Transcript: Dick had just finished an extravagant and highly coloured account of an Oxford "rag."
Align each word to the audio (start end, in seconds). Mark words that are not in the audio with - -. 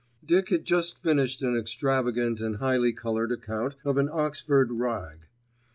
Dick 0.25 0.49
had 0.49 0.65
just 0.65 0.97
finished 0.97 1.43
an 1.43 1.55
extravagant 1.55 2.41
and 2.41 2.55
highly 2.55 2.91
coloured 2.91 3.31
account 3.31 3.75
of 3.85 3.97
an 3.99 4.09
Oxford 4.11 4.71
"rag." 4.71 5.27